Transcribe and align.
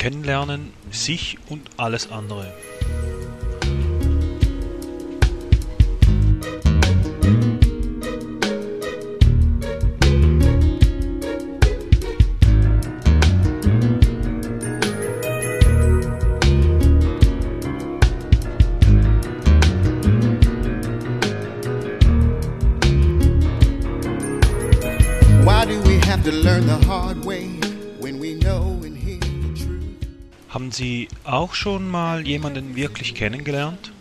Kennenlernen, 0.00 0.72
sich 0.90 1.36
und 1.50 1.68
alles 1.76 2.10
andere. 2.10 2.50
Why 25.44 25.66
do 25.66 25.78
we 25.82 25.98
have 26.06 26.24
to 26.24 26.32
learn 26.32 26.66
the 26.66 26.78
hard 26.86 27.22
way 27.22 27.48
when 27.98 28.18
we 28.18 28.32
know 28.32 28.80
and 28.82 28.96
hear? 28.96 29.29
Haben 30.50 30.72
Sie 30.72 31.06
auch 31.22 31.54
schon 31.54 31.88
mal 31.88 32.26
jemanden 32.26 32.74
wirklich 32.74 33.14
kennengelernt? 33.14 33.92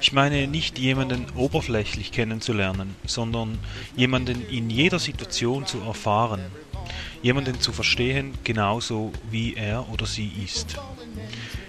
Ich 0.00 0.12
meine 0.12 0.48
nicht 0.48 0.76
jemanden 0.76 1.26
oberflächlich 1.36 2.10
kennenzulernen, 2.10 2.96
sondern 3.06 3.60
jemanden 3.96 4.44
in 4.48 4.68
jeder 4.68 4.98
Situation 4.98 5.64
zu 5.64 5.78
erfahren, 5.78 6.40
jemanden 7.22 7.60
zu 7.60 7.72
verstehen, 7.72 8.34
genauso 8.42 9.12
wie 9.30 9.54
er 9.54 9.88
oder 9.92 10.06
sie 10.06 10.32
ist. 10.44 10.76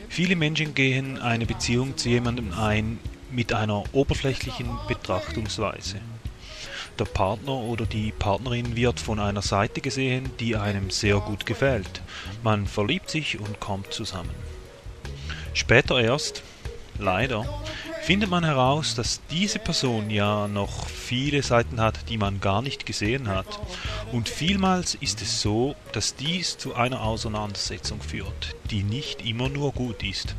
Viele 0.10 0.36
Menschen 0.36 0.74
gehen 0.74 1.20
eine 1.20 1.46
Beziehung 1.46 1.96
zu 1.96 2.10
jemandem 2.10 2.54
ein 2.54 2.98
mit 3.30 3.54
einer 3.54 3.84
oberflächlichen 3.94 4.68
Betrachtungsweise. 4.88 6.02
Der 7.04 7.10
Partner 7.10 7.56
oder 7.56 7.86
die 7.86 8.14
Partnerin 8.18 8.78
wird 8.78 8.98
von 8.98 9.20
einer 9.20 9.42
Seite 9.42 9.82
gesehen, 9.82 10.32
die 10.40 10.56
einem 10.56 10.90
sehr 10.90 11.18
gut 11.18 11.46
gefällt. 11.46 12.02
Man 12.44 12.66
verliebt 12.66 13.10
sich 13.10 13.42
und 13.42 13.60
kommt 13.60 13.92
zusammen. 13.92 14.34
Später 15.54 16.00
erst, 16.00 16.44
leider, 17.00 17.44
findet 18.04 18.30
man 18.30 18.44
heraus, 18.44 18.96
dass 18.96 19.22
diese 19.32 19.60
Person 19.60 20.10
ja 20.10 20.50
noch 20.50 20.88
viele 20.88 21.42
Seiten 21.42 21.80
hat, 21.80 22.10
die 22.10 22.18
man 22.18 22.42
gar 22.42 22.62
nicht 22.62 22.86
gesehen 22.86 23.30
hat. 23.30 23.48
Und 24.12 24.28
vielmals 24.28 24.96
ist 24.96 25.22
es 25.22 25.42
so, 25.42 25.74
dass 25.94 26.18
dies 26.18 26.58
zu 26.58 26.76
einer 26.76 27.02
Auseinandersetzung 27.02 28.02
führt, 28.02 28.58
die 28.70 28.84
nicht 28.84 29.26
immer 29.26 29.48
nur 29.48 29.72
gut 29.72 30.04
ist. 30.04 30.36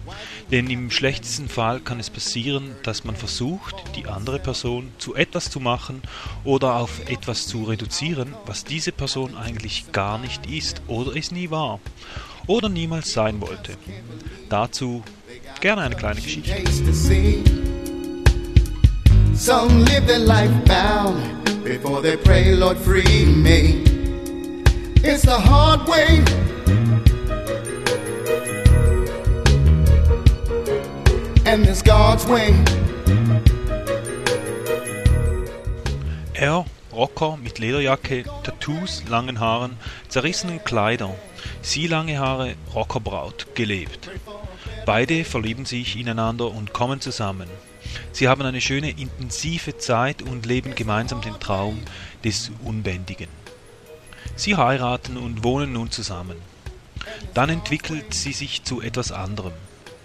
Denn 0.50 0.68
im 0.68 0.90
schlechtesten 0.90 1.48
Fall 1.48 1.80
kann 1.80 1.98
es 2.00 2.10
passieren, 2.10 2.76
dass 2.82 3.04
man 3.04 3.16
versucht, 3.16 3.74
die 3.96 4.08
andere 4.08 4.40
Person 4.40 4.92
zu 4.98 5.14
etwas 5.14 5.50
zu 5.50 5.58
machen 5.58 6.02
oder 6.44 6.76
auf 6.76 7.08
etwas 7.08 7.46
zu 7.46 7.64
reduzieren, 7.64 8.34
was 8.44 8.64
diese 8.64 8.92
Person 8.92 9.38
eigentlich 9.38 9.90
gar 9.90 10.18
nicht 10.18 10.44
ist 10.44 10.82
oder 10.86 11.16
es 11.16 11.30
nie 11.30 11.50
war 11.50 11.80
oder 12.46 12.68
niemals 12.68 13.14
sein 13.14 13.40
wollte. 13.40 13.78
Dazu 14.50 15.02
gerne 15.64 15.80
eine 15.80 15.96
kleine 15.96 16.20
Geschichte. 16.20 16.52
Some 19.34 19.82
live 19.84 20.06
their 20.06 20.18
life 20.18 20.52
bound 20.66 21.22
before 21.64 22.02
they 22.02 22.18
pray, 22.18 22.54
Lord, 22.54 22.76
free 22.76 23.24
me. 23.24 23.82
It's 25.02 25.22
the 25.22 25.38
hard 25.38 25.88
way. 25.88 26.22
And 31.46 31.64
there's 31.64 31.82
God's 31.82 32.26
way. 32.26 32.54
Er, 36.38 36.66
Rocker 36.92 37.38
mit 37.42 37.58
Lederjacke, 37.58 38.24
Tattoos, 38.42 39.02
langen 39.08 39.40
Haaren, 39.40 39.78
zerrissenen 40.08 40.62
Kleidern, 40.62 41.14
sie 41.62 41.86
lange 41.86 42.18
Haare, 42.18 42.54
Rockerbraut, 42.74 43.46
gelebt. 43.54 44.10
Beide 44.86 45.24
verlieben 45.24 45.64
sich 45.64 45.96
ineinander 45.96 46.50
und 46.50 46.72
kommen 46.74 47.00
zusammen. 47.00 47.48
Sie 48.12 48.28
haben 48.28 48.42
eine 48.42 48.60
schöne 48.60 48.90
intensive 48.90 49.78
Zeit 49.78 50.20
und 50.20 50.44
leben 50.44 50.74
gemeinsam 50.74 51.22
den 51.22 51.40
Traum 51.40 51.80
des 52.22 52.50
Unbändigen. 52.62 53.28
Sie 54.36 54.56
heiraten 54.56 55.16
und 55.16 55.42
wohnen 55.42 55.72
nun 55.72 55.90
zusammen. 55.90 56.36
Dann 57.32 57.50
entwickelt 57.50 58.12
sie 58.12 58.32
sich 58.32 58.64
zu 58.64 58.82
etwas 58.82 59.10
anderem. 59.10 59.52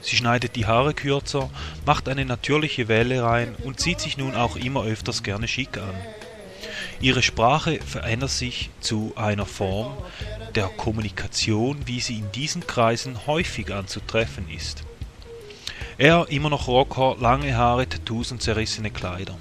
Sie 0.01 0.15
schneidet 0.15 0.55
die 0.55 0.65
Haare 0.65 0.93
kürzer, 0.93 1.49
macht 1.85 2.07
eine 2.07 2.23
natürliche 2.23 2.87
Welle 2.87 3.23
rein 3.23 3.55
und 3.63 3.79
zieht 3.79 3.99
sich 3.99 4.17
nun 4.17 4.33
auch 4.35 4.55
immer 4.55 4.83
öfters 4.83 5.23
gerne 5.23 5.47
schick 5.47 5.77
an. 5.77 5.95
Ihre 7.01 7.21
Sprache 7.23 7.79
verändert 7.81 8.31
sich 8.31 8.69
zu 8.81 9.13
einer 9.15 9.45
Form 9.45 9.93
der 10.55 10.67
Kommunikation, 10.67 11.77
wie 11.85 12.01
sie 12.01 12.17
in 12.17 12.31
diesen 12.33 12.67
Kreisen 12.67 13.25
häufig 13.25 13.73
anzutreffen 13.73 14.49
ist. 14.49 14.83
Er 15.97 16.27
immer 16.29 16.49
noch 16.49 16.67
Rocker, 16.67 17.15
lange 17.19 17.55
Haare, 17.55 17.87
Tattoos 17.87 18.31
und 18.31 18.41
zerrissene 18.41 18.91
Kleider. 18.91 19.37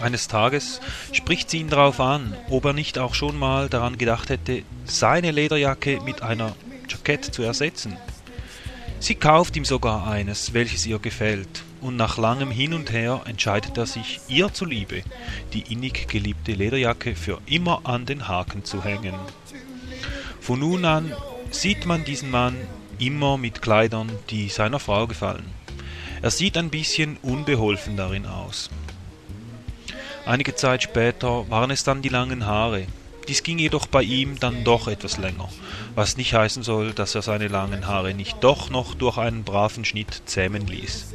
Eines 0.00 0.28
Tages 0.28 0.80
spricht 1.12 1.50
sie 1.50 1.58
ihn 1.58 1.70
darauf 1.70 2.00
an, 2.00 2.36
ob 2.50 2.64
er 2.66 2.72
nicht 2.72 2.98
auch 2.98 3.14
schon 3.14 3.38
mal 3.38 3.68
daran 3.68 3.96
gedacht 3.96 4.28
hätte, 4.28 4.62
seine 4.84 5.30
Lederjacke 5.30 6.00
mit 6.02 6.22
einer 6.22 6.54
Jackett 6.88 7.24
zu 7.24 7.42
ersetzen. 7.42 7.96
Sie 9.00 9.14
kauft 9.14 9.56
ihm 9.56 9.64
sogar 9.64 10.06
eines, 10.06 10.52
welches 10.52 10.86
ihr 10.86 10.98
gefällt, 10.98 11.62
und 11.86 11.94
nach 11.96 12.18
langem 12.18 12.50
Hin 12.50 12.74
und 12.74 12.90
Her 12.90 13.22
entscheidet 13.26 13.78
er 13.78 13.86
sich, 13.86 14.20
ihr 14.26 14.52
zuliebe, 14.52 15.02
die 15.52 15.72
innig 15.72 16.08
geliebte 16.08 16.52
Lederjacke 16.52 17.14
für 17.14 17.40
immer 17.46 17.82
an 17.84 18.06
den 18.06 18.26
Haken 18.26 18.64
zu 18.64 18.82
hängen. 18.82 19.14
Von 20.40 20.60
nun 20.60 20.84
an 20.84 21.12
sieht 21.50 21.86
man 21.86 22.04
diesen 22.04 22.30
Mann 22.30 22.56
immer 22.98 23.38
mit 23.38 23.62
Kleidern, 23.62 24.10
die 24.30 24.48
seiner 24.48 24.80
Frau 24.80 25.06
gefallen. 25.06 25.46
Er 26.22 26.32
sieht 26.32 26.56
ein 26.56 26.70
bisschen 26.70 27.18
unbeholfen 27.22 27.96
darin 27.96 28.26
aus. 28.26 28.68
Einige 30.24 30.56
Zeit 30.56 30.82
später 30.82 31.48
waren 31.50 31.70
es 31.70 31.84
dann 31.84 32.02
die 32.02 32.08
langen 32.08 32.46
Haare. 32.46 32.86
Dies 33.28 33.42
ging 33.42 33.58
jedoch 33.58 33.86
bei 33.86 34.02
ihm 34.02 34.38
dann 34.38 34.62
doch 34.62 34.86
etwas 34.86 35.18
länger, 35.18 35.48
was 35.94 36.16
nicht 36.16 36.32
heißen 36.32 36.62
soll, 36.62 36.92
dass 36.92 37.14
er 37.14 37.22
seine 37.22 37.48
langen 37.48 37.86
Haare 37.86 38.14
nicht 38.14 38.36
doch 38.40 38.70
noch 38.70 38.94
durch 38.94 39.18
einen 39.18 39.42
braven 39.42 39.84
Schnitt 39.84 40.22
zähmen 40.26 40.66
ließ. 40.66 41.06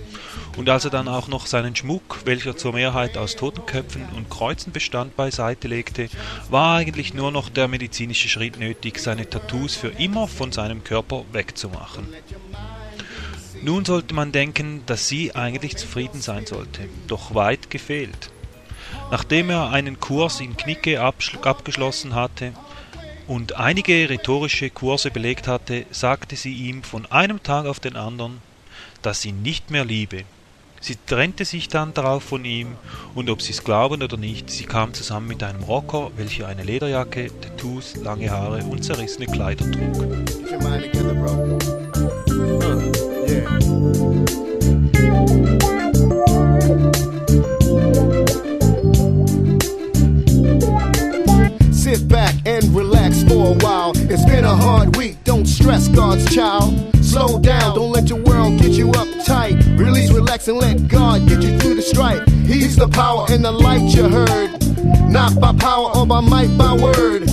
Und 0.57 0.69
als 0.69 0.83
er 0.83 0.91
dann 0.91 1.07
auch 1.07 1.29
noch 1.29 1.45
seinen 1.45 1.75
Schmuck, 1.75 2.19
welcher 2.25 2.57
zur 2.57 2.73
Mehrheit 2.73 3.17
aus 3.17 3.37
Totenköpfen 3.37 4.05
und 4.15 4.29
Kreuzen 4.29 4.73
bestand, 4.73 5.15
beiseite 5.15 5.69
legte, 5.69 6.09
war 6.49 6.75
eigentlich 6.75 7.13
nur 7.13 7.31
noch 7.31 7.49
der 7.49 7.69
medizinische 7.69 8.27
Schritt 8.27 8.59
nötig, 8.59 8.99
seine 8.99 9.29
Tattoos 9.29 9.75
für 9.75 9.89
immer 9.89 10.27
von 10.27 10.51
seinem 10.51 10.83
Körper 10.83 11.23
wegzumachen. 11.31 12.07
Nun 13.61 13.85
sollte 13.85 14.13
man 14.13 14.31
denken, 14.31 14.83
dass 14.87 15.07
sie 15.07 15.35
eigentlich 15.35 15.77
zufrieden 15.77 16.19
sein 16.19 16.45
sollte, 16.45 16.89
doch 17.07 17.35
weit 17.35 17.69
gefehlt. 17.69 18.31
Nachdem 19.11 19.49
er 19.49 19.71
einen 19.71 19.99
Kurs 19.99 20.39
in 20.39 20.55
Knicke 20.55 21.01
abgeschlossen 21.01 22.15
hatte 22.15 22.53
und 23.27 23.57
einige 23.57 24.09
rhetorische 24.09 24.69
Kurse 24.69 25.11
belegt 25.11 25.49
hatte, 25.49 25.85
sagte 25.91 26.37
sie 26.37 26.53
ihm 26.53 26.81
von 26.81 27.05
einem 27.11 27.43
Tag 27.43 27.65
auf 27.65 27.81
den 27.81 27.97
anderen, 27.97 28.41
dass 29.01 29.21
sie 29.21 29.29
ihn 29.29 29.41
nicht 29.41 29.69
mehr 29.69 29.83
liebe. 29.83 30.23
Sie 30.79 30.95
trennte 31.05 31.43
sich 31.43 31.67
dann 31.67 31.93
darauf 31.93 32.23
von 32.23 32.45
ihm 32.45 32.75
und 33.13 33.29
ob 33.29 33.41
sie 33.41 33.51
es 33.51 33.65
glauben 33.65 34.01
oder 34.01 34.15
nicht, 34.15 34.49
sie 34.49 34.63
kam 34.63 34.93
zusammen 34.93 35.27
mit 35.27 35.43
einem 35.43 35.63
Rocker, 35.63 36.11
welcher 36.15 36.47
eine 36.47 36.63
Lederjacke, 36.63 37.27
Tattoos, 37.41 37.97
lange 37.97 38.31
Haare 38.31 38.63
und 38.63 38.83
zerrissene 38.83 39.27
Kleider 39.27 39.69
trug. 39.69 40.07
A 53.51 53.65
while. 53.65 53.91
It's 53.95 54.25
been 54.25 54.45
a 54.45 54.55
hard 54.55 54.95
week. 54.95 55.17
Don't 55.23 55.45
stress, 55.45 55.87
God's 55.87 56.33
child. 56.33 56.73
Slow 57.03 57.39
down. 57.39 57.75
Don't 57.75 57.91
let 57.91 58.09
your 58.09 58.21
world 58.23 58.59
get 58.59 58.71
you 58.71 58.87
uptight. 58.87 59.77
Release, 59.77 60.11
relax, 60.11 60.47
and 60.47 60.57
let 60.57 60.87
God 60.87 61.27
get 61.27 61.41
you 61.41 61.57
through 61.59 61.75
the 61.75 61.81
strife. 61.81 62.25
He's 62.45 62.75
the 62.75 62.87
power 62.87 63.25
and 63.29 63.43
the 63.43 63.51
light 63.51 63.81
you 63.95 64.07
heard. 64.07 64.51
Not 65.09 65.39
by 65.39 65.53
power 65.53 65.95
or 65.95 66.05
by 66.05 66.21
might, 66.21 66.57
by 66.57 66.73
word. 66.73 67.23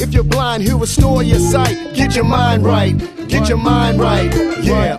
If 0.00 0.12
you're 0.12 0.24
blind, 0.24 0.62
he'll 0.62 0.78
restore 0.78 1.22
your 1.22 1.38
sight. 1.38 1.94
Get 1.94 2.14
your 2.14 2.24
mind 2.24 2.64
right. 2.64 2.96
Get 3.28 3.48
your 3.48 3.58
mind 3.58 3.98
right. 3.98 4.32
Yeah. 4.62 4.96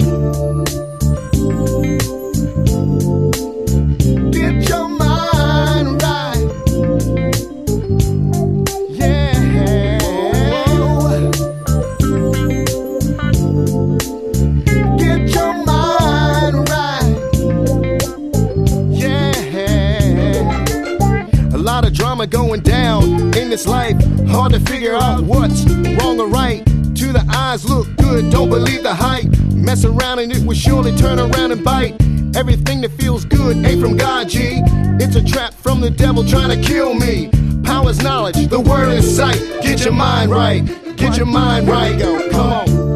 In 23.48 23.52
this 23.52 23.66
life. 23.66 23.96
Hard 24.28 24.52
to 24.52 24.60
figure 24.60 24.94
out 24.94 25.24
what's 25.24 25.64
wrong 25.98 26.20
or 26.20 26.28
right. 26.28 26.66
To 26.66 27.14
the 27.14 27.26
eyes 27.34 27.64
look 27.64 27.88
good, 27.96 28.30
don't 28.30 28.50
believe 28.50 28.84
the 28.84 28.94
hype. 28.94 29.30
Mess 29.54 29.86
around 29.86 30.20
and 30.20 30.34
it 30.34 30.46
will 30.46 30.54
surely 30.54 30.94
turn 30.98 31.18
around 31.18 31.52
and 31.54 31.64
bite. 31.64 31.96
Everything 32.36 32.82
that 32.82 32.92
feels 33.00 33.24
good 33.24 33.56
ain't 33.66 33.80
from 33.80 33.96
God, 33.96 34.28
G. 34.28 34.62
It's 35.00 35.16
a 35.16 35.24
trap 35.24 35.54
from 35.54 35.80
the 35.80 35.90
devil 35.90 36.26
trying 36.26 36.50
to 36.50 36.68
kill 36.68 36.94
me. 36.94 37.30
Power's 37.64 38.02
knowledge, 38.04 38.48
the 38.48 38.60
word 38.60 38.90
is 38.90 39.16
sight. 39.16 39.40
Get 39.62 39.86
your 39.86 39.94
mind 39.94 40.30
right, 40.30 40.66
get 40.98 41.16
your 41.16 41.26
mind 41.26 41.70
right. 41.70 41.98
Yo, 41.98 42.30
come 42.30 42.52
on. 42.52 42.87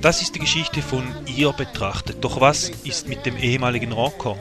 Das 0.00 0.22
ist 0.22 0.34
die 0.34 0.40
Geschichte 0.40 0.82
von 0.82 1.04
ihr 1.26 1.52
betrachtet. 1.52 2.24
Doch 2.24 2.40
was 2.40 2.70
ist 2.84 3.08
mit 3.08 3.26
dem 3.26 3.36
ehemaligen 3.36 3.92
Rocker? 3.92 4.36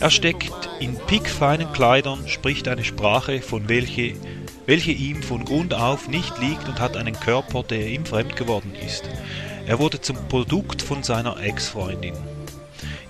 Er 0.00 0.10
steckt 0.10 0.68
in 0.80 0.96
pickfeinen 1.06 1.72
Kleidern, 1.72 2.28
spricht 2.28 2.68
eine 2.68 2.84
Sprache, 2.84 3.40
von 3.40 3.68
welche, 3.68 4.14
welche 4.66 4.92
ihm 4.92 5.22
von 5.22 5.44
Grund 5.44 5.72
auf 5.72 6.08
nicht 6.08 6.38
liegt 6.38 6.68
und 6.68 6.80
hat 6.80 6.96
einen 6.96 7.18
Körper, 7.18 7.62
der 7.62 7.88
ihm 7.88 8.04
fremd 8.04 8.36
geworden 8.36 8.74
ist. 8.84 9.08
Er 9.66 9.78
wurde 9.78 10.00
zum 10.00 10.16
Produkt 10.28 10.82
von 10.82 11.02
seiner 11.02 11.40
Ex-Freundin. 11.40 12.14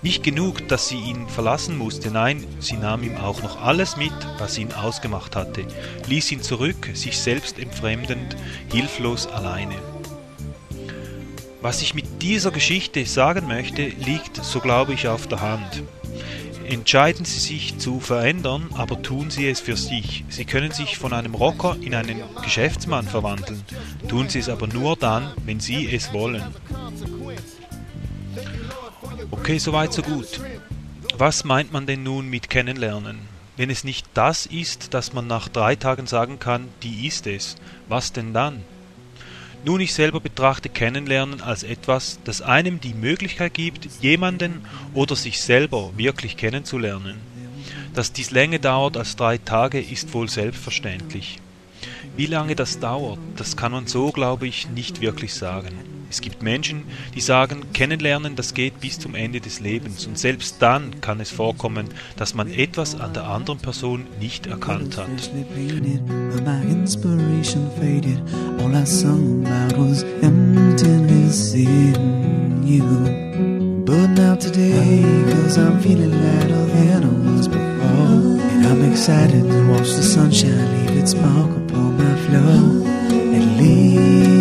Nicht 0.00 0.22
genug, 0.22 0.68
dass 0.68 0.88
sie 0.88 0.98
ihn 0.98 1.28
verlassen 1.28 1.76
musste, 1.76 2.12
nein, 2.12 2.44
sie 2.60 2.76
nahm 2.76 3.02
ihm 3.02 3.16
auch 3.16 3.42
noch 3.42 3.60
alles 3.60 3.96
mit, 3.96 4.12
was 4.38 4.56
ihn 4.56 4.72
ausgemacht 4.72 5.34
hatte, 5.34 5.64
ließ 6.06 6.30
ihn 6.30 6.42
zurück, 6.42 6.90
sich 6.94 7.18
selbst 7.18 7.58
entfremdend, 7.58 8.36
hilflos 8.70 9.26
alleine. 9.26 9.74
Was 11.60 11.82
ich 11.82 11.94
mit 11.94 12.22
dieser 12.22 12.52
Geschichte 12.52 13.05
sagen 13.05 13.49
möchte, 13.49 13.88
liegt, 13.88 14.44
so 14.44 14.60
glaube 14.60 14.93
ich, 14.93 15.08
auf 15.08 15.26
der 15.26 15.40
Hand. 15.40 15.82
Entscheiden 16.64 17.25
Sie 17.25 17.40
sich 17.40 17.78
zu 17.78 17.99
verändern, 17.99 18.70
aber 18.75 19.02
tun 19.02 19.31
Sie 19.31 19.49
es 19.49 19.58
für 19.58 19.76
sich. 19.76 20.25
Sie 20.28 20.44
können 20.44 20.70
sich 20.70 20.99
von 20.99 21.12
einem 21.12 21.34
Rocker 21.34 21.76
in 21.81 21.94
einen 21.94 22.22
Geschäftsmann 22.44 23.08
verwandeln, 23.08 23.64
tun 24.06 24.28
Sie 24.28 24.38
es 24.38 24.49
aber 24.49 24.66
nur 24.66 24.96
dann, 24.96 25.32
wenn 25.46 25.58
Sie 25.58 25.93
es 25.93 26.12
wollen. 26.12 26.44
Okay, 29.31 29.58
soweit 29.58 29.93
so 29.93 30.02
gut. 30.02 30.40
Was 31.16 31.43
meint 31.43 31.72
man 31.72 31.87
denn 31.87 32.02
nun 32.04 32.28
mit 32.28 32.50
kennenlernen? 32.50 33.19
Wenn 33.56 33.70
es 33.70 33.82
nicht 33.82 34.06
das 34.14 34.46
ist, 34.46 34.94
dass 34.94 35.12
man 35.12 35.26
nach 35.26 35.49
drei 35.49 35.75
Tagen 35.75 36.06
sagen 36.06 36.38
kann, 36.38 36.69
die 36.84 37.08
ist 37.08 37.26
es, 37.26 37.56
was 37.88 38.12
denn 38.12 38.32
dann? 38.32 38.62
Nun, 39.64 39.81
ich 39.81 39.93
selber 39.93 40.20
betrachte 40.20 40.69
Kennenlernen 40.69 41.40
als 41.43 41.62
etwas, 41.62 42.20
das 42.25 42.43
einem 42.43 42.81
die 42.81 42.94
Möglichkeit 42.94 43.55
gibt, 43.55 43.88
jemanden 44.00 44.64
oder 44.94 45.16
sich 45.16 45.40
selber 45.40 45.90
wirklich 45.96 46.37
kennenzulernen. 46.37 47.16
Dass 47.93 48.12
dies 48.12 48.31
länger 48.31 48.60
dauert 48.60 48.96
als 48.96 49.16
drei 49.16 49.38
Tage, 49.38 49.81
ist 49.81 50.14
wohl 50.14 50.28
selbstverständlich. 50.28 51.40
Wie 52.16 52.26
lange 52.26 52.55
das 52.55 52.78
dauert, 52.78 53.19
das 53.37 53.56
kann 53.56 53.72
man 53.72 53.87
so, 53.87 54.10
glaube 54.12 54.46
ich, 54.46 54.69
nicht 54.70 55.00
wirklich 55.00 55.34
sagen. 55.34 55.97
Es 56.10 56.20
gibt 56.20 56.43
Menschen, 56.43 56.84
die 57.14 57.20
sagen, 57.20 57.72
kennenlernen, 57.72 58.37
das 58.37 58.55
geht 58.55 58.81
bis 58.81 58.99
zum 58.99 59.14
Ende 59.14 59.40
des 59.40 59.60
Lebens 59.60 60.06
und 60.06 60.19
selbst 60.19 60.56
dann 60.60 61.00
kann 61.00 61.20
es 61.20 61.31
vorkommen, 61.31 61.88
dass 62.16 62.34
man 62.34 62.50
etwas 62.50 62.99
an 62.99 63.12
der 63.12 63.25
anderen 63.25 63.58
Person 63.58 64.06
nicht 64.19 64.46
erkannt 64.46 64.96
hat. 64.96 65.08
But 73.88 74.11
now 74.11 74.34
today, 74.34 75.02
cause 75.32 75.56
I'm 75.56 75.81
feeling 75.81 76.12
lighter 76.12 76.66
than 76.66 77.04
I 77.04 77.49
before. 77.49 78.38
And 78.52 78.66
I'm 78.66 78.93
excited 78.93 79.50
to 79.50 79.72
watch 79.72 79.88
the 79.88 80.02
sunshine 80.02 80.87
leave 80.87 80.99
its 80.99 81.14
mark 81.14 81.56
upon 81.56 81.96
my 81.96 82.14
floor. 82.26 82.87
At 83.34 83.46
least 83.58 84.38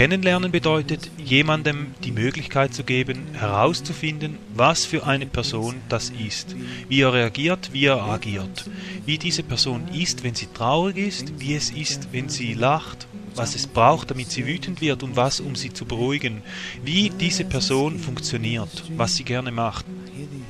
Kennenlernen 0.00 0.50
bedeutet, 0.50 1.10
jemandem 1.22 1.94
die 2.02 2.10
Möglichkeit 2.10 2.72
zu 2.72 2.84
geben, 2.84 3.34
herauszufinden, 3.34 4.38
was 4.54 4.86
für 4.86 5.06
eine 5.06 5.26
Person 5.26 5.74
das 5.90 6.08
ist, 6.08 6.56
wie 6.88 7.02
er 7.02 7.12
reagiert, 7.12 7.74
wie 7.74 7.84
er 7.84 8.02
agiert, 8.02 8.64
wie 9.04 9.18
diese 9.18 9.42
Person 9.42 9.88
ist, 9.92 10.24
wenn 10.24 10.34
sie 10.34 10.46
traurig 10.54 10.96
ist, 10.96 11.38
wie 11.38 11.54
es 11.54 11.70
ist, 11.70 12.14
wenn 12.14 12.30
sie 12.30 12.54
lacht, 12.54 13.08
was 13.34 13.54
es 13.54 13.66
braucht, 13.66 14.10
damit 14.10 14.30
sie 14.30 14.46
wütend 14.46 14.80
wird 14.80 15.02
und 15.02 15.16
was, 15.16 15.38
um 15.38 15.54
sie 15.54 15.70
zu 15.70 15.84
beruhigen, 15.84 16.40
wie 16.82 17.10
diese 17.10 17.44
Person 17.44 17.98
funktioniert, 17.98 18.70
was 18.96 19.16
sie 19.16 19.24
gerne 19.24 19.50
macht. 19.50 19.84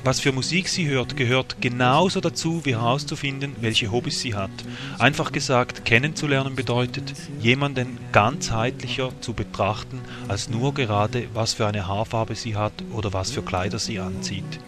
Was 0.03 0.19
für 0.19 0.31
Musik 0.31 0.67
sie 0.67 0.87
hört, 0.87 1.15
gehört 1.15 1.61
genauso 1.61 2.21
dazu, 2.21 2.65
wie 2.65 2.75
herauszufinden, 2.75 3.55
welche 3.61 3.91
Hobbys 3.91 4.19
sie 4.19 4.33
hat. 4.33 4.49
Einfach 4.97 5.31
gesagt, 5.31 5.85
kennenzulernen 5.85 6.55
bedeutet, 6.55 7.13
jemanden 7.39 7.99
ganzheitlicher 8.11 9.11
zu 9.21 9.33
betrachten, 9.33 10.01
als 10.27 10.49
nur 10.49 10.73
gerade, 10.73 11.27
was 11.35 11.53
für 11.53 11.67
eine 11.67 11.87
Haarfarbe 11.87 12.33
sie 12.33 12.55
hat 12.55 12.73
oder 12.91 13.13
was 13.13 13.29
für 13.29 13.43
Kleider 13.43 13.77
sie 13.77 13.99
anzieht. 13.99 14.59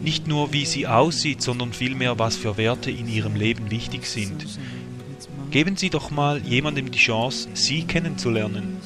Nicht 0.00 0.26
nur, 0.26 0.54
wie 0.54 0.64
sie 0.64 0.86
aussieht, 0.86 1.42
sondern 1.42 1.74
vielmehr, 1.74 2.18
was 2.18 2.36
für 2.36 2.56
Werte 2.56 2.90
in 2.90 3.08
ihrem 3.08 3.36
Leben 3.36 3.70
wichtig 3.70 4.06
sind. 4.06 4.46
Geben 5.50 5.76
Sie 5.76 5.90
doch 5.90 6.10
mal 6.10 6.38
jemandem 6.38 6.90
die 6.90 6.98
Chance, 6.98 7.50
Sie 7.52 7.82
kennenzulernen. 7.82 8.78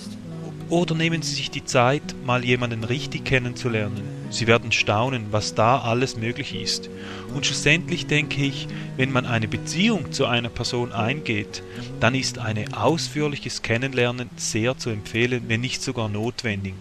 Oder 0.69 0.97
nehmen 0.97 1.23
Sie 1.23 1.35
sich 1.35 1.51
die 1.51 1.65
Zeit, 1.65 2.03
mal 2.25 2.45
jemanden 2.45 2.83
richtig 2.83 3.25
kennenzulernen. 3.25 4.03
Sie 4.31 4.49
werden 4.49 4.73
staunen, 4.73 5.29
was 5.31 5.55
da 5.55 5.79
alles 5.79 6.17
möglich 6.17 6.57
ist. 6.61 6.91
Und 7.33 7.47
schlussendlich 7.47 8.07
denke 8.09 8.43
ich, 8.43 8.67
wenn 8.97 9.13
man 9.13 9.27
eine 9.27 9.47
Beziehung 9.47 10.11
zu 10.11 10.27
einer 10.27 10.49
Person 10.49 10.93
eingeht, 10.93 11.63
dann 12.01 12.17
ist 12.17 12.39
ein 12.39 12.75
ausführliches 12.75 13.63
Kennenlernen 13.63 14.29
sehr 14.37 14.77
zu 14.77 14.91
empfehlen, 14.91 15.45
wenn 15.47 15.61
nicht 15.61 15.83
sogar 15.83 16.09
notwendig. 16.09 16.75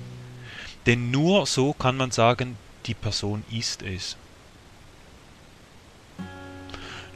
Denn 0.87 1.11
nur 1.11 1.45
so 1.45 1.73
kann 1.73 1.95
man 1.95 2.09
sagen, 2.09 2.57
die 2.87 2.95
Person 2.95 3.43
ist 3.51 3.83
es. 3.83 4.17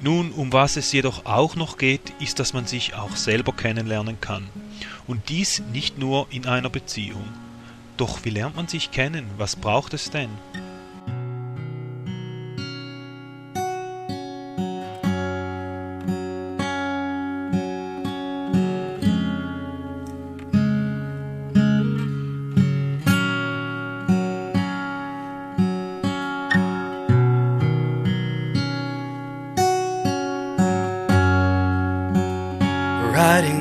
Nun, 0.01 0.31
um 0.31 0.53
was 0.53 0.77
es 0.77 0.91
jedoch 0.91 1.25
auch 1.25 1.55
noch 1.55 1.77
geht, 1.77 2.13
ist, 2.19 2.39
dass 2.39 2.53
man 2.53 2.67
sich 2.67 2.93
auch 2.93 3.15
selber 3.15 3.53
kennenlernen 3.53 4.21
kann. 4.21 4.47
Und 5.09 5.29
dies 5.29 5.63
nicht 5.73 5.97
nur 5.97 6.27
in 6.29 6.45
einer 6.45 6.69
Beziehung. 6.69 7.27
Doch 7.97 8.23
wie 8.25 8.29
lernt 8.29 8.55
man 8.55 8.67
sich 8.67 8.91
kennen? 8.91 9.25
Was 9.39 9.55
braucht 9.55 9.95
es 9.95 10.11
denn? 10.11 10.29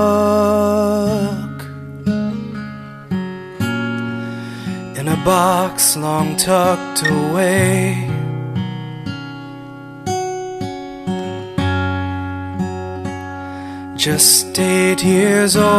in 4.98 5.08
a 5.08 5.16
box 5.24 5.96
long 5.96 6.36
tucked 6.36 7.02
away. 7.06 8.06
Just 13.96 14.58
eight 14.58 15.02
years 15.04 15.56
old, 15.56 15.72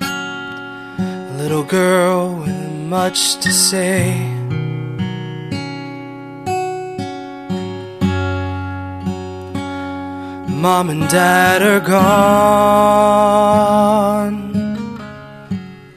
a 0.00 1.34
little 1.38 1.64
girl 1.64 2.36
with 2.40 2.72
much 2.88 3.36
to 3.40 3.52
say. 3.52 4.41
Mom 10.62 10.90
and 10.90 11.08
dad 11.08 11.60
are 11.60 11.80
gone, 11.80 11.98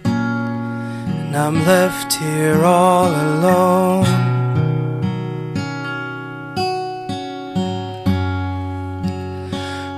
and 0.04 1.36
I'm 1.38 1.64
left 1.68 2.14
here 2.16 2.64
all 2.66 3.12
alone. 3.12 4.08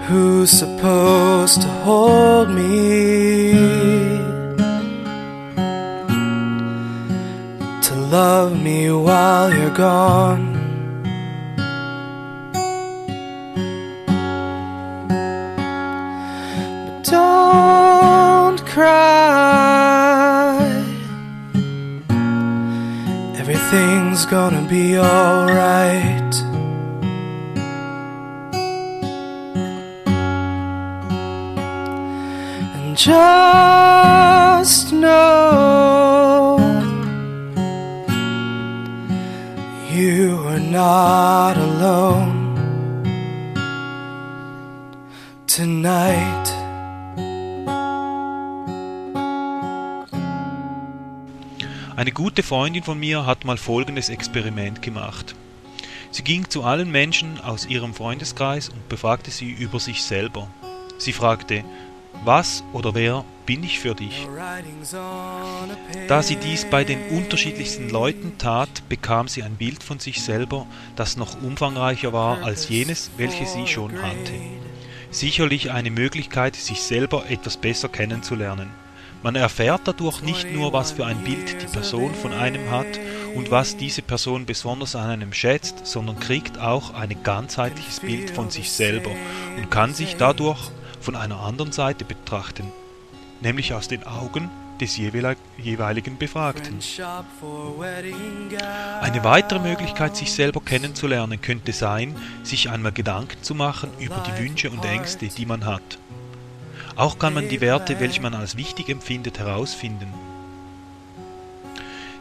Who's 0.10 0.52
supposed 0.52 1.62
to 1.62 1.70
hold 1.86 2.50
me? 2.50 3.54
To 7.84 7.96
love 8.12 8.62
me 8.62 8.92
while 8.92 9.50
you're 9.54 9.70
gone. 9.70 10.47
cry. 18.78 20.60
Everything's 23.40 24.24
gonna 24.28 24.66
be 24.70 25.00
alright. 25.00 26.34
And 32.76 32.96
just 32.96 34.94
know 34.94 36.60
you 39.92 40.38
are 40.52 40.60
not 40.60 41.58
alone 41.58 42.36
tonight. 45.48 46.67
Eine 51.98 52.12
gute 52.12 52.44
Freundin 52.44 52.84
von 52.84 53.00
mir 53.00 53.26
hat 53.26 53.44
mal 53.44 53.58
folgendes 53.58 54.10
Experiment 54.10 54.84
gemacht. 54.84 55.34
Sie 56.12 56.22
ging 56.22 56.48
zu 56.48 56.64
allen 56.64 56.92
Menschen 56.92 57.42
aus 57.42 57.66
ihrem 57.66 57.96
Freundeskreis 57.96 58.70
und 58.70 58.88
befragte 58.88 59.32
sie 59.32 59.50
über 59.50 59.80
sich 59.80 60.04
selber. 60.04 60.48
Sie 61.00 61.12
fragte, 61.12 61.64
was 62.24 62.64
oder 62.72 62.94
wer 62.94 63.26
bin 63.48 63.64
ich 63.64 63.80
für 63.80 63.96
dich? 63.96 64.28
Da 66.08 66.22
sie 66.22 66.36
dies 66.36 66.66
bei 66.70 66.84
den 66.84 67.02
unterschiedlichsten 67.10 67.90
Leuten 67.90 68.38
tat, 68.38 68.70
bekam 68.90 69.28
sie 69.28 69.42
ein 69.42 69.56
Bild 69.56 69.82
von 69.82 69.98
sich 69.98 70.22
selber, 70.22 70.68
das 70.96 71.18
noch 71.18 71.42
umfangreicher 71.42 72.14
war 72.14 72.44
als 72.44 72.70
jenes, 72.70 73.10
welches 73.18 73.54
sie 73.54 73.66
schon 73.66 74.00
hatte. 74.04 74.34
Sicherlich 75.10 75.72
eine 75.72 75.90
Möglichkeit, 75.90 76.58
sich 76.58 76.80
selber 76.80 77.28
etwas 77.28 77.58
besser 77.58 77.90
kennenzulernen. 77.90 78.70
Man 79.24 79.36
erfährt 79.36 79.82
dadurch 79.86 80.22
nicht 80.22 80.52
nur, 80.54 80.74
was 80.74 80.92
für 80.92 81.06
ein 81.06 81.24
Bild 81.24 81.62
die 81.62 81.68
Person 81.68 82.14
von 82.14 82.34
einem 82.34 82.70
hat 82.70 83.00
und 83.36 83.52
was 83.52 83.76
diese 83.76 84.02
Person 84.02 84.46
besonders 84.46 84.96
an 84.96 85.10
einem 85.10 85.34
schätzt, 85.34 85.86
sondern 85.86 86.20
kriegt 86.20 86.60
auch 86.60 86.94
ein 86.94 87.24
ganzheitliches 87.24 88.00
Bild 88.00 88.30
von 88.30 88.50
sich 88.50 88.72
selber 88.72 89.12
und 89.58 89.72
kann 89.72 89.94
sich 89.94 90.16
dadurch 90.18 90.60
von 91.02 91.16
einer 91.16 91.40
anderen 91.40 91.72
Seite 91.72 92.06
betrachten, 92.06 92.72
nämlich 93.42 93.74
aus 93.74 93.88
den 93.88 94.06
Augen 94.06 94.50
des 94.80 94.98
jeweiligen 94.98 96.18
Befragten. 96.18 96.80
Eine 99.02 99.24
weitere 99.24 99.60
Möglichkeit, 99.60 100.16
sich 100.16 100.32
selber 100.32 100.62
kennenzulernen, 100.62 101.42
könnte 101.42 101.74
sein, 101.74 102.16
sich 102.44 102.70
einmal 102.70 102.92
Gedanken 102.92 103.42
zu 103.42 103.56
machen 103.56 103.90
über 104.00 104.24
die 104.28 104.44
Wünsche 104.44 104.70
und 104.70 104.86
Ängste, 104.86 105.28
die 105.28 105.46
man 105.46 105.66
hat. 105.66 105.98
Auch 106.98 107.20
kann 107.20 107.36
man 107.36 107.48
die 107.48 107.62
Werte, 107.62 108.00
welche 108.00 108.24
man 108.24 108.34
als 108.34 108.58
wichtig 108.58 108.90
empfindet, 108.90 109.38
herausfinden. 109.38 110.12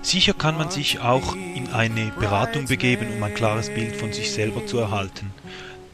Sicher 0.02 0.34
kann 0.34 0.58
man 0.58 0.70
sich 0.70 1.00
auch 1.00 1.34
in 1.34 1.72
eine 1.72 2.12
Beratung 2.20 2.66
begeben, 2.66 3.08
um 3.16 3.22
ein 3.22 3.34
klares 3.34 3.70
Bild 3.70 3.96
von 3.96 4.12
sich 4.12 4.30
selber 4.30 4.66
zu 4.66 4.78
erhalten. 4.78 5.32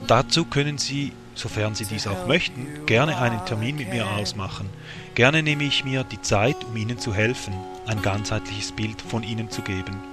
Dazu 0.08 0.44
können 0.44 0.78
Sie, 0.78 1.12
sofern 1.36 1.76
Sie 1.76 1.84
dies 1.84 2.08
auch 2.08 2.26
möchten, 2.26 2.84
gerne 2.84 3.18
einen 3.18 3.46
Termin 3.46 3.76
mit 3.76 3.88
mir 3.88 4.10
ausmachen. 4.10 4.68
Gerne 5.14 5.44
nehme 5.44 5.62
ich 5.62 5.84
mir 5.84 6.02
die 6.02 6.20
Zeit, 6.20 6.56
um 6.64 6.76
Ihnen 6.76 6.98
zu 6.98 7.14
helfen, 7.14 7.54
ein 7.86 8.02
ganzheitliches 8.02 8.72
Bild 8.72 9.00
von 9.00 9.22
Ihnen 9.22 9.48
zu 9.48 9.62
geben. 9.62 10.11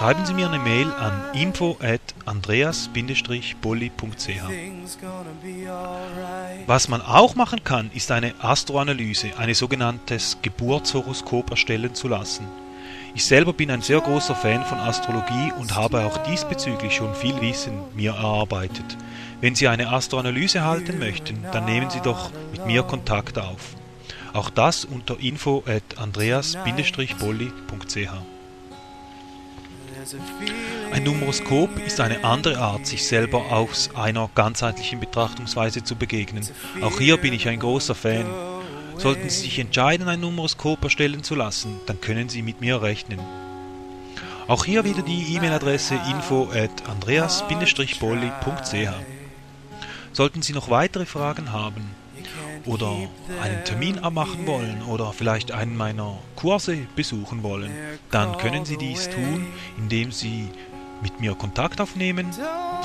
Schreiben 0.00 0.24
Sie 0.24 0.32
mir 0.32 0.48
eine 0.48 0.58
Mail 0.58 0.90
an 0.94 1.12
info 1.34 1.76
at 1.82 2.00
andreas-bolli.ch. 2.24 4.42
Was 6.66 6.88
man 6.88 7.02
auch 7.02 7.34
machen 7.34 7.62
kann, 7.64 7.90
ist 7.92 8.10
eine 8.10 8.32
Astroanalyse, 8.40 9.32
ein 9.36 9.52
sogenanntes 9.52 10.38
Geburtshoroskop 10.40 11.50
erstellen 11.50 11.94
zu 11.94 12.08
lassen. 12.08 12.46
Ich 13.14 13.26
selber 13.26 13.52
bin 13.52 13.70
ein 13.70 13.82
sehr 13.82 14.00
großer 14.00 14.34
Fan 14.34 14.64
von 14.64 14.78
Astrologie 14.78 15.52
und 15.58 15.76
habe 15.76 16.06
auch 16.06 16.16
diesbezüglich 16.22 16.94
schon 16.94 17.14
viel 17.14 17.38
Wissen 17.42 17.74
mir 17.94 18.12
erarbeitet. 18.12 18.96
Wenn 19.42 19.54
Sie 19.54 19.68
eine 19.68 19.90
Astroanalyse 19.90 20.64
halten 20.64 20.98
möchten, 20.98 21.44
dann 21.52 21.66
nehmen 21.66 21.90
Sie 21.90 22.00
doch 22.00 22.30
mit 22.52 22.64
mir 22.64 22.84
Kontakt 22.84 23.38
auf. 23.38 23.74
Auch 24.32 24.48
das 24.48 24.86
unter 24.86 25.20
info 25.20 25.62
at 25.66 25.98
andreas-bolli.ch. 25.98 28.39
Ein 30.92 31.04
Numeroskop 31.04 31.70
ist 31.86 32.00
eine 32.00 32.24
andere 32.24 32.58
Art, 32.58 32.86
sich 32.86 33.06
selber 33.06 33.52
aus 33.52 33.90
einer 33.94 34.30
ganzheitlichen 34.34 34.98
Betrachtungsweise 34.98 35.84
zu 35.84 35.94
begegnen. 35.94 36.46
Auch 36.80 36.98
hier 36.98 37.16
bin 37.16 37.34
ich 37.34 37.48
ein 37.48 37.58
großer 37.58 37.94
Fan. 37.94 38.24
Sollten 38.96 39.28
Sie 39.28 39.40
sich 39.40 39.58
entscheiden, 39.58 40.08
ein 40.08 40.20
Numeroskop 40.20 40.82
erstellen 40.84 41.22
zu 41.22 41.34
lassen, 41.34 41.80
dann 41.86 42.00
können 42.00 42.28
Sie 42.28 42.42
mit 42.42 42.60
mir 42.60 42.80
rechnen. 42.80 43.20
Auch 44.46 44.64
hier 44.64 44.84
wieder 44.84 45.02
die 45.02 45.34
E-Mail-Adresse 45.34 45.98
info 46.10 46.50
at 46.50 46.88
andreas-bolli.ch. 46.88 48.90
Sollten 50.12 50.42
Sie 50.42 50.52
noch 50.52 50.70
weitere 50.70 51.06
Fragen 51.06 51.52
haben, 51.52 51.88
oder 52.66 52.96
einen 53.42 53.64
Termin 53.64 53.98
abmachen 53.98 54.46
wollen 54.46 54.82
oder 54.82 55.12
vielleicht 55.12 55.52
einen 55.52 55.76
meiner 55.76 56.18
Kurse 56.36 56.78
besuchen 56.96 57.42
wollen, 57.42 57.70
dann 58.10 58.36
können 58.38 58.64
Sie 58.64 58.76
dies 58.76 59.10
tun, 59.10 59.46
indem 59.78 60.12
Sie 60.12 60.48
mit 61.02 61.20
mir 61.20 61.34
Kontakt 61.34 61.80
aufnehmen. 61.80 62.30